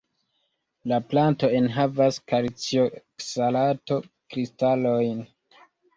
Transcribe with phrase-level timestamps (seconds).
[0.91, 5.23] La planto enhavas kalcioksalato-kristalojn.